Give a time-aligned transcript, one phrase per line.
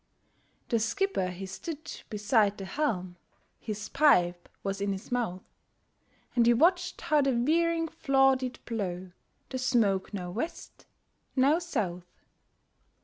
[0.69, 3.17] The skipper he stood beside the helm,
[3.59, 5.43] His pipe was in his mouth,
[6.35, 9.11] And he watched how the veering flaw did blow
[9.49, 10.87] The smoke now West,
[11.35, 12.07] now South.